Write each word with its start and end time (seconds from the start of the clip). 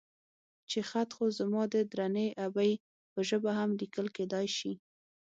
چې 0.69 0.79
خط 0.89 1.09
خو 1.15 1.25
زما 1.39 1.63
د 1.73 1.75
درنې 1.91 2.27
ابۍ 2.45 2.71
په 3.11 3.19
ژبه 3.29 3.51
هم 3.59 3.69
ليکل 3.81 4.07
کېدای 4.17 4.47
شي. 4.57 4.73